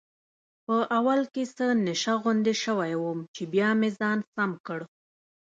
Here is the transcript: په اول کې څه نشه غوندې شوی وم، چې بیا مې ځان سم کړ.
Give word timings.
په 0.65 0.75
اول 0.97 1.21
کې 1.33 1.43
څه 1.55 1.65
نشه 1.85 2.13
غوندې 2.21 2.53
شوی 2.63 2.93
وم، 2.97 3.19
چې 3.35 3.43
بیا 3.53 3.69
مې 3.79 3.89
ځان 3.99 4.19
سم 4.33 4.51
کړ. 4.67 4.79